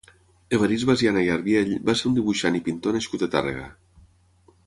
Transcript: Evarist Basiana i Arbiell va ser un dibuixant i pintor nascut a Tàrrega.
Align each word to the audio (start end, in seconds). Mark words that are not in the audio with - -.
Evarist 0.57 0.87
Basiana 0.91 1.21
i 1.25 1.29
Arbiell 1.33 1.75
va 1.89 1.95
ser 2.01 2.09
un 2.11 2.17
dibuixant 2.17 2.57
i 2.59 2.63
pintor 2.69 2.97
nascut 2.99 3.27
a 3.27 3.31
Tàrrega. 3.37 3.69